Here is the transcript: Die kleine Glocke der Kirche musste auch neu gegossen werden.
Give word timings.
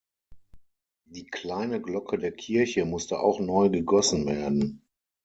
Die 1.05 1.27
kleine 1.27 1.79
Glocke 1.79 2.17
der 2.17 2.31
Kirche 2.31 2.85
musste 2.85 3.19
auch 3.19 3.39
neu 3.39 3.69
gegossen 3.69 4.25
werden. 4.25 4.81